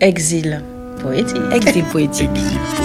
Exil 0.00 0.62
poétique. 1.02 1.36
Exil 1.52 1.84
poétique. 1.90 2.30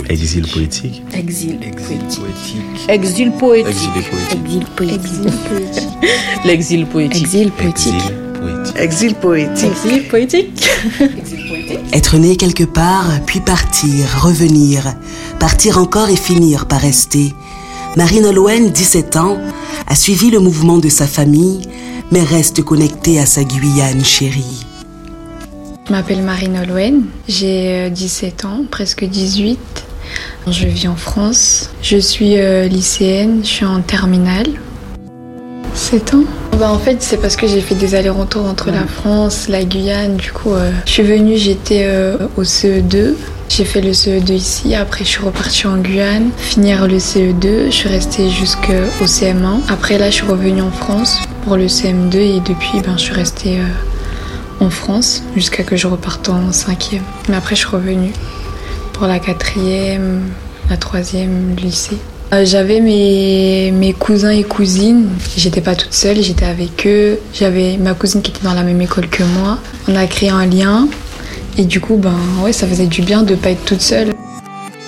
Exil 0.09 0.47
poétique. 0.47 1.03
Exil 1.13 1.59
poétique. 1.59 2.87
Exil 2.89 3.31
poétique. 3.31 3.71
Exil 4.39 4.65
poétique. 4.75 5.89
L'exil 6.43 6.85
poétique. 6.87 7.23
Exil 7.23 7.51
poétique. 7.51 7.93
Exil 8.79 9.13
poétique. 9.13 9.63
Exil 9.63 10.07
poétique. 10.09 10.69
Être 11.93 12.17
né 12.17 12.35
quelque 12.35 12.63
part, 12.63 13.05
puis 13.27 13.41
partir, 13.41 14.07
revenir, 14.23 14.95
partir 15.39 15.77
encore 15.77 16.09
et 16.09 16.15
finir 16.15 16.65
par 16.65 16.81
rester. 16.81 17.35
Marine 17.95 18.25
Olowen, 18.25 18.71
17 18.71 19.17
ans, 19.17 19.37
a 19.85 19.93
suivi 19.93 20.31
le 20.31 20.39
mouvement 20.39 20.79
de 20.79 20.89
sa 20.89 21.05
famille, 21.05 21.61
mais 22.11 22.23
reste 22.23 22.63
connectée 22.63 23.19
à 23.19 23.27
sa 23.27 23.43
Guyane 23.43 24.03
chérie. 24.03 24.65
Je 25.93 25.97
m'appelle 25.99 26.23
Marine 26.23 26.57
Olowen, 26.57 27.03
j'ai 27.27 27.87
17 27.91 28.45
ans, 28.45 28.65
presque 28.71 29.03
18. 29.03 29.59
Je 30.47 30.65
vis 30.65 30.87
en 30.87 30.95
France. 30.95 31.69
Je 31.83 31.97
suis 31.97 32.39
euh, 32.39 32.67
lycéenne, 32.67 33.41
je 33.43 33.47
suis 33.47 33.65
en 33.65 33.79
terminale. 33.81 34.47
7 35.75 36.15
ans 36.15 36.23
bah 36.57 36.71
En 36.71 36.79
fait, 36.79 37.03
c'est 37.03 37.17
parce 37.17 37.35
que 37.35 37.45
j'ai 37.45 37.61
fait 37.61 37.75
des 37.75 37.93
allers-retours 37.93 38.43
entre 38.43 38.71
la 38.71 38.87
France, 38.87 39.47
la 39.49 39.63
Guyane. 39.63 40.15
Du 40.15 40.31
coup, 40.31 40.53
euh, 40.53 40.71
je 40.87 40.93
suis 40.93 41.03
venue, 41.03 41.37
j'étais 41.37 41.83
euh, 41.85 42.17
au 42.37 42.43
CE2. 42.43 43.13
J'ai 43.49 43.63
fait 43.63 43.81
le 43.81 43.91
CE2 43.91 44.33
ici, 44.33 44.73
après 44.73 45.05
je 45.05 45.09
suis 45.09 45.23
repartie 45.23 45.67
en 45.67 45.77
Guyane, 45.77 46.31
finir 46.39 46.87
le 46.87 46.97
CE2, 46.97 47.65
je 47.65 47.71
suis 47.71 47.89
restée 47.89 48.31
jusqu'au 48.31 49.05
CM1. 49.05 49.59
Après 49.69 49.99
là, 49.99 50.09
je 50.09 50.15
suis 50.15 50.25
revenue 50.25 50.63
en 50.63 50.71
France 50.71 51.19
pour 51.43 51.55
le 51.55 51.67
CM2 51.67 52.15
et 52.15 52.39
depuis, 52.39 52.81
ben, 52.81 52.97
je 52.97 53.03
suis 53.03 53.13
restée 53.13 53.59
en 54.63 54.69
France 54.69 55.23
jusqu'à 55.35 55.63
que 55.63 55.75
je 55.75 55.87
reparte 55.87 56.29
en 56.29 56.51
cinquième. 56.51 57.03
Mais 57.29 57.35
après, 57.35 57.55
je 57.55 57.61
suis 57.61 57.69
revenue 57.69 58.11
pour 58.93 59.07
la 59.07 59.19
quatrième, 59.19 60.21
la 60.69 60.77
troisième 60.77 61.55
lycée. 61.55 61.97
Euh, 62.33 62.45
j'avais 62.45 62.79
mes, 62.79 63.71
mes 63.71 63.93
cousins 63.93 64.31
et 64.31 64.43
cousines. 64.43 65.09
J'étais 65.37 65.61
pas 65.61 65.75
toute 65.75 65.93
seule, 65.93 66.21
j'étais 66.21 66.45
avec 66.45 66.87
eux. 66.87 67.19
J'avais 67.33 67.77
ma 67.77 67.93
cousine 67.93 68.21
qui 68.21 68.31
était 68.31 68.43
dans 68.43 68.53
la 68.53 68.63
même 68.63 68.81
école 68.81 69.07
que 69.07 69.23
moi. 69.23 69.59
On 69.87 69.95
a 69.95 70.07
créé 70.07 70.29
un 70.29 70.45
lien. 70.45 70.87
Et 71.57 71.65
du 71.65 71.79
coup, 71.79 71.97
ben 71.97 72.15
ouais, 72.41 72.53
ça 72.53 72.65
faisait 72.65 72.87
du 72.87 73.03
bien 73.03 73.21
de 73.21 73.35
pas 73.35 73.51
être 73.51 73.65
toute 73.65 73.81
seule. 73.81 74.13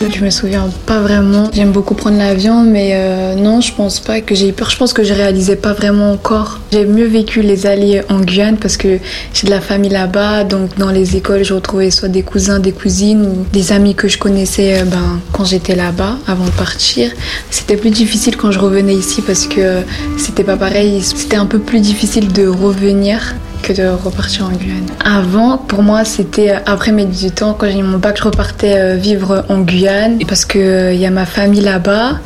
Je 0.01 0.23
me 0.23 0.29
souviens 0.29 0.69
pas 0.85 0.99
vraiment. 0.99 1.49
J'aime 1.53 1.71
beaucoup 1.71 1.95
prendre 1.95 2.17
l'avion, 2.17 2.63
mais 2.63 2.91
euh, 2.93 3.35
non, 3.35 3.61
je 3.61 3.73
pense 3.73 3.99
pas 3.99 4.21
que 4.21 4.35
j'ai 4.35 4.49
eu 4.49 4.53
peur. 4.53 4.69
Je 4.69 4.77
pense 4.77 4.93
que 4.93 5.03
je 5.03 5.13
réalisais 5.13 5.55
pas 5.55 5.73
vraiment 5.73 6.11
encore. 6.11 6.59
J'ai 6.71 6.85
mieux 6.85 7.05
vécu 7.07 7.41
les 7.41 7.65
allées 7.65 8.01
en 8.09 8.19
Guyane 8.19 8.57
parce 8.57 8.77
que 8.77 8.99
j'ai 9.33 9.47
de 9.47 9.51
la 9.51 9.61
famille 9.61 9.89
là-bas. 9.89 10.43
Donc 10.43 10.77
dans 10.77 10.91
les 10.91 11.15
écoles, 11.15 11.43
je 11.43 11.53
retrouvais 11.53 11.91
soit 11.91 12.09
des 12.09 12.23
cousins, 12.23 12.59
des 12.59 12.71
cousines 12.71 13.25
ou 13.25 13.45
des 13.51 13.71
amis 13.71 13.95
que 13.95 14.07
je 14.07 14.17
connaissais 14.17 14.81
euh, 14.81 14.85
ben, 14.85 15.19
quand 15.31 15.45
j'étais 15.45 15.75
là-bas 15.75 16.17
avant 16.27 16.45
de 16.45 16.51
partir. 16.51 17.11
C'était 17.49 17.77
plus 17.77 17.91
difficile 17.91 18.35
quand 18.37 18.51
je 18.51 18.59
revenais 18.59 18.95
ici 18.95 19.21
parce 19.21 19.47
que 19.47 19.81
c'était 20.17 20.43
pas 20.43 20.57
pareil. 20.57 21.01
C'était 21.01 21.37
un 21.37 21.45
peu 21.45 21.59
plus 21.59 21.79
difficile 21.79 22.31
de 22.31 22.47
revenir 22.47 23.35
que 23.65 23.73
de 23.73 23.87
repartir 23.87 24.45
en 24.45 24.51
Guyane. 24.51 24.85
Avant, 25.03 25.57
pour 25.57 25.81
moi, 25.81 26.05
c'était 26.05 26.51
euh, 26.51 26.59
après 26.67 26.91
mes 26.91 27.05
18 27.05 27.41
ans, 27.41 27.55
quand 27.57 27.67
j'ai 27.67 27.79
eu 27.79 27.83
mon 27.83 27.97
bac, 27.97 28.15
je 28.17 28.23
repartais 28.23 28.75
euh, 28.77 28.95
vivre 28.95 29.43
en 29.49 29.61
Guyane 29.61 30.19
parce 30.27 30.45
qu'il 30.45 30.61
euh, 30.61 30.93
y 30.93 31.05
a 31.05 31.09
ma 31.09 31.25
famille 31.25 31.61
là-bas, 31.61 32.19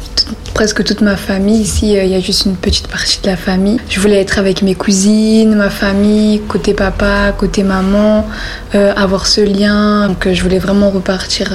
presque 0.54 0.84
toute 0.84 1.00
ma 1.00 1.16
famille. 1.16 1.62
Ici, 1.62 1.94
il 1.94 2.08
y 2.08 2.16
a 2.16 2.20
juste 2.20 2.46
une 2.46 2.58
petite 2.58 2.90
partie 2.90 3.22
de 3.22 3.28
la 3.28 3.38
famille. 3.38 3.80
Je 3.90 4.02
voulais 4.02 4.20
être 4.20 4.38
avec 4.38 4.62
mes 4.64 4.76
cousines, 4.76 5.56
ma 5.56 5.70
famille, 5.70 6.42
côté 6.42 6.74
papa, 6.74 7.34
côté 7.38 7.64
maman, 7.64 8.28
avoir 8.74 9.26
ce 9.26 9.40
lien. 9.40 10.10
Donc, 10.10 10.28
je 10.30 10.44
voulais 10.44 10.60
vraiment 10.60 10.90
repartir 10.90 11.54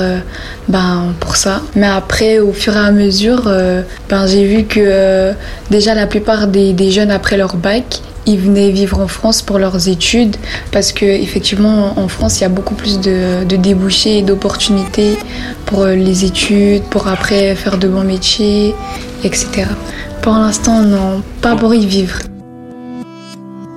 ben, 0.68 1.12
pour 1.20 1.36
ça. 1.36 1.60
Mais 1.76 1.86
après, 1.86 2.38
au 2.38 2.52
fur 2.52 2.74
et 2.74 2.78
à 2.78 2.90
mesure, 2.90 3.52
ben, 4.08 4.26
j'ai 4.26 4.46
vu 4.46 4.64
que 4.64 5.32
déjà 5.70 5.94
la 5.94 6.06
plupart 6.06 6.46
des 6.46 6.90
jeunes 6.90 7.10
après 7.10 7.36
leur 7.36 7.56
bac, 7.56 8.00
ils 8.26 8.38
venaient 8.38 8.70
vivre 8.70 9.00
en 9.00 9.08
France 9.08 9.42
pour 9.42 9.58
leurs 9.58 9.88
études 9.88 10.36
parce 10.72 10.92
que 10.92 11.04
effectivement 11.04 11.98
en 11.98 12.08
France 12.08 12.38
il 12.38 12.42
y 12.42 12.46
a 12.46 12.48
beaucoup 12.48 12.74
plus 12.74 13.00
de, 13.00 13.44
débouchés 13.44 14.18
et 14.18 14.22
d'opportunités 14.22 15.16
pour 15.66 15.82
euh, 15.82 15.94
les 15.94 16.24
études, 16.24 16.82
pour 16.84 17.08
après 17.08 17.54
faire 17.54 17.78
de 17.78 17.88
bons 17.88 18.04
métiers, 18.04 18.74
etc. 19.22 19.66
Pour 20.22 20.32
l'instant 20.32 20.82
non, 20.82 21.22
pas 21.40 21.56
pour 21.56 21.74
y 21.74 21.86
vivre. 21.86 22.18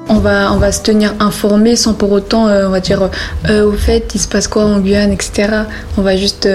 On 0.09 0.19
va, 0.19 0.53
on 0.53 0.57
va 0.57 0.71
se 0.71 0.81
tenir 0.81 1.13
informé 1.19 1.75
sans 1.75 1.93
pour 1.93 2.13
autant, 2.13 2.47
euh, 2.47 2.67
on 2.67 2.69
va 2.69 2.79
dire, 2.79 3.09
euh, 3.49 3.65
au 3.65 3.73
fait, 3.73 4.15
il 4.15 4.19
se 4.19 4.27
passe 4.29 4.47
quoi 4.47 4.63
en 4.63 4.79
Guyane, 4.79 5.11
etc. 5.11 5.63
On 5.97 6.01
va 6.01 6.15
juste 6.15 6.47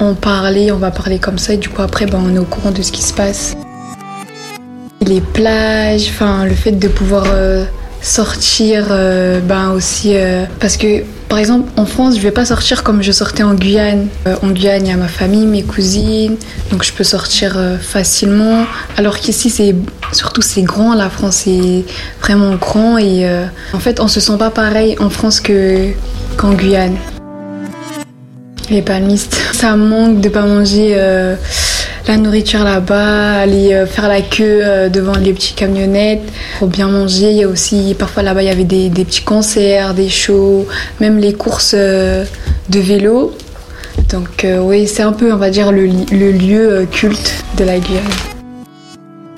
en 0.00 0.14
parler, 0.14 0.72
on 0.72 0.78
va 0.78 0.90
parler 0.90 1.18
comme 1.18 1.38
ça 1.38 1.52
et 1.52 1.58
du 1.58 1.68
coup 1.68 1.82
après, 1.82 2.06
ben, 2.06 2.18
on 2.24 2.34
est 2.34 2.38
au 2.38 2.44
courant 2.44 2.70
de 2.70 2.80
ce 2.80 2.92
qui 2.92 3.02
se 3.02 3.12
passe 3.12 3.54
les 5.04 5.20
plages, 5.20 6.08
enfin 6.08 6.44
le 6.44 6.54
fait 6.54 6.72
de 6.72 6.88
pouvoir 6.88 7.24
euh, 7.28 7.64
sortir, 8.02 8.86
euh, 8.90 9.40
ben 9.40 9.70
aussi 9.70 10.12
euh, 10.14 10.44
parce 10.60 10.76
que 10.76 11.02
par 11.28 11.38
exemple 11.38 11.68
en 11.76 11.86
France 11.86 12.16
je 12.16 12.20
vais 12.20 12.30
pas 12.30 12.44
sortir 12.44 12.82
comme 12.82 13.02
je 13.02 13.12
sortais 13.12 13.42
en 13.42 13.54
Guyane. 13.54 14.08
en 14.42 14.48
Guyane 14.50 14.84
il 14.84 14.90
y 14.90 14.92
a 14.92 14.96
ma 14.96 15.08
famille, 15.08 15.46
mes 15.46 15.62
cousines, 15.62 16.36
donc 16.70 16.84
je 16.84 16.92
peux 16.92 17.04
sortir 17.04 17.56
facilement. 17.80 18.66
Alors 18.96 19.18
qu'ici 19.18 19.50
c'est 19.50 19.74
surtout 20.12 20.42
c'est 20.42 20.62
grand, 20.62 20.94
la 20.94 21.10
France 21.10 21.46
est 21.46 21.84
vraiment 22.20 22.54
grand 22.54 22.98
et 22.98 23.28
en 23.72 23.78
fait 23.78 24.00
on 24.00 24.08
se 24.08 24.20
sent 24.20 24.36
pas 24.38 24.50
pareil 24.50 24.96
en 25.00 25.10
France 25.10 25.40
que 25.40 25.90
qu'en 26.36 26.52
Guyane. 26.52 26.96
Les 28.70 28.80
palmistes, 28.80 29.36
ça 29.52 29.76
manque 29.76 30.20
de 30.20 30.28
pas 30.28 30.46
manger 30.46 30.96
la 32.06 32.16
nourriture 32.18 32.64
là-bas, 32.64 33.40
aller 33.40 33.72
euh, 33.72 33.86
faire 33.86 34.08
la 34.08 34.20
queue 34.20 34.60
euh, 34.62 34.88
devant 34.88 35.16
les 35.16 35.32
petites 35.32 35.56
camionnettes 35.56 36.22
pour 36.58 36.68
bien 36.68 36.88
manger. 36.88 37.30
Il 37.30 37.36
y 37.36 37.44
a 37.44 37.48
aussi, 37.48 37.94
parfois 37.98 38.22
là-bas, 38.22 38.42
il 38.42 38.46
y 38.46 38.50
avait 38.50 38.64
des, 38.64 38.90
petits 38.90 39.22
concerts, 39.22 39.94
des 39.94 40.08
shows, 40.08 40.66
même 41.00 41.18
les 41.18 41.32
courses 41.32 41.74
euh, 41.76 42.24
de 42.68 42.80
vélo. 42.80 43.32
Donc 44.10 44.46
oui, 44.60 44.86
c'est 44.86 45.02
un 45.02 45.12
peu, 45.12 45.32
on 45.32 45.36
va 45.36 45.50
dire, 45.50 45.72
le, 45.72 45.86
lieu 45.86 46.86
culte 46.90 47.44
de 47.56 47.64
la 47.64 47.78
Guyane. 47.78 48.02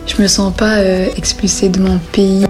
Je 0.07 0.21
me 0.21 0.27
sens 0.27 0.53
pas 0.55 0.79
expulsée 1.17 1.69
de 1.69 1.79
mon 1.79 1.99
pays. 2.13 2.46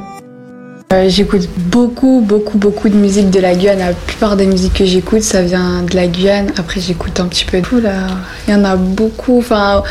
Euh, 0.93 1.09
j'écoute 1.09 1.49
beaucoup, 1.57 2.23
beaucoup, 2.25 2.59
beaucoup 2.59 2.89
de 2.89 2.95
musique 2.95 3.31
de 3.31 3.41
la 3.41 3.57
Guyane. 3.57 3.81
La 3.81 3.93
plupart 3.93 4.37
des 4.37 4.47
musiques 4.47 4.75
que 4.75 4.85
j'écoute, 4.85 5.23
ça 5.23 5.43
vient 5.43 5.83
de 5.83 5.97
la 5.97 6.07
Guyane. 6.07 6.53
Après, 6.57 6.81
j'écoute 6.81 7.19
un 7.19 7.27
petit 7.27 7.45
peu 7.45 7.61
de 7.61 7.67
tout 7.67 7.81
là. 7.81 8.07
Il 8.47 8.55
y 8.55 8.57
en 8.57 8.65
a 8.65 8.77
beaucoup. 8.77 9.39
Enfin, 9.39 9.83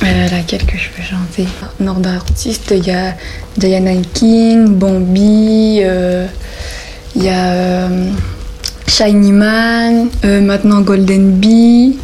laquelle 0.00 0.64
que 0.64 0.78
je 0.78 0.90
peux 0.90 1.02
chanter? 1.02 1.48
Nord 1.80 1.96
d'artistes, 1.96 2.72
il 2.76 2.86
y 2.86 2.92
a 2.92 3.14
Diana 3.56 3.94
King, 4.14 4.68
Bambi, 4.68 5.80
euh, 5.82 6.26
il 7.16 7.24
y 7.24 7.28
a 7.28 7.52
euh, 7.52 8.10
Shiny 8.86 9.32
Man, 9.32 10.08
maintenant 10.22 10.82
Golden 10.82 11.32
Bee. 11.32 11.98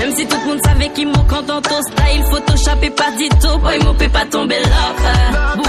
Même 0.00 0.14
si 0.16 0.26
tout 0.26 0.36
le 0.44 0.50
monde 0.50 0.60
savait 0.64 0.88
qu'il 0.88 1.06
manque 1.06 1.46
ton 1.46 1.60
style, 1.60 2.24
Photoshop 2.28 2.82
et 2.82 2.90
pas 2.90 3.12
dit 3.16 3.28
tout, 3.40 3.56
boy, 3.60 3.78
mon 3.84 3.94
pas 3.94 4.24
tomber 4.28 4.56
là. 4.64 5.67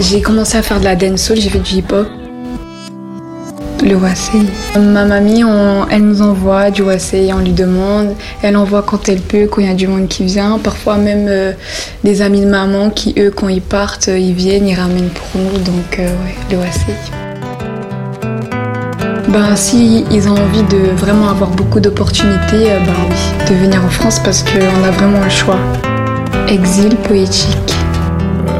J'ai 0.00 0.22
commencé 0.22 0.56
à 0.56 0.62
faire 0.62 0.80
de 0.80 0.84
la 0.84 0.96
dancehall, 0.96 1.40
j'ai 1.40 1.50
fait 1.50 1.58
du 1.58 1.74
hip-hop. 1.76 2.08
Le 3.84 3.94
Wassey. 3.94 4.40
Ma 4.76 5.04
mamie, 5.04 5.44
elle 5.90 6.02
nous 6.02 6.20
envoie 6.20 6.70
du 6.70 6.82
Wassey, 6.82 7.32
on 7.32 7.38
lui 7.38 7.52
demande. 7.52 8.14
Elle 8.42 8.56
envoie 8.56 8.82
quand 8.82 9.08
elle 9.08 9.20
peut, 9.20 9.46
quand 9.46 9.60
il 9.60 9.68
y 9.68 9.70
a 9.70 9.74
du 9.74 9.86
monde 9.86 10.08
qui 10.08 10.24
vient. 10.24 10.58
Parfois 10.58 10.96
même 10.96 11.26
euh, 11.28 11.52
des 12.02 12.22
amis 12.22 12.40
de 12.40 12.46
maman 12.46 12.90
qui, 12.90 13.14
eux, 13.18 13.30
quand 13.30 13.48
ils 13.48 13.62
partent, 13.62 14.08
ils 14.08 14.34
viennent, 14.34 14.66
ils 14.66 14.74
ramènent 14.74 15.10
pour 15.10 15.40
nous. 15.40 15.58
Donc, 15.58 15.98
euh, 16.00 16.08
ouais, 16.08 16.34
le 16.50 16.58
Wassey. 16.58 16.94
Ben, 19.28 19.54
si 19.54 20.04
ils 20.10 20.28
ont 20.28 20.32
envie 20.32 20.64
de 20.64 20.90
vraiment 20.96 21.28
avoir 21.28 21.50
beaucoup 21.50 21.78
d'opportunités, 21.78 22.72
euh, 22.72 22.80
ben 22.80 22.94
oui, 23.08 23.48
de 23.48 23.54
venir 23.54 23.84
en 23.84 23.90
France 23.90 24.20
parce 24.24 24.42
qu'on 24.42 24.84
a 24.84 24.90
vraiment 24.90 25.22
le 25.22 25.30
choix. 25.30 25.58
Exil 26.48 26.96
poétique 26.96 27.77